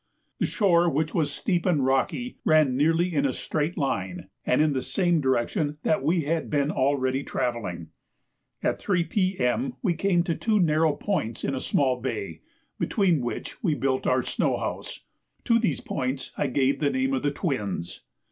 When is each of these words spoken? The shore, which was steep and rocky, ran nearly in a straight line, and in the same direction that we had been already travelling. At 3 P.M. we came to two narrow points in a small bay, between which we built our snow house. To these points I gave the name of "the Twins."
The 0.39 0.47
shore, 0.47 0.89
which 0.89 1.13
was 1.13 1.31
steep 1.31 1.63
and 1.67 1.85
rocky, 1.85 2.39
ran 2.43 2.75
nearly 2.75 3.13
in 3.13 3.23
a 3.23 3.33
straight 3.33 3.77
line, 3.77 4.29
and 4.43 4.59
in 4.59 4.73
the 4.73 4.81
same 4.81 5.21
direction 5.21 5.77
that 5.83 6.01
we 6.03 6.21
had 6.21 6.49
been 6.49 6.71
already 6.71 7.21
travelling. 7.23 7.89
At 8.63 8.79
3 8.79 9.03
P.M. 9.03 9.75
we 9.83 9.93
came 9.93 10.23
to 10.23 10.33
two 10.33 10.59
narrow 10.59 10.93
points 10.95 11.43
in 11.43 11.53
a 11.53 11.61
small 11.61 12.01
bay, 12.01 12.41
between 12.79 13.21
which 13.21 13.61
we 13.61 13.75
built 13.75 14.07
our 14.07 14.23
snow 14.23 14.57
house. 14.57 15.01
To 15.43 15.59
these 15.59 15.81
points 15.81 16.31
I 16.35 16.47
gave 16.47 16.79
the 16.79 16.89
name 16.89 17.13
of 17.13 17.21
"the 17.21 17.29
Twins." 17.29 18.01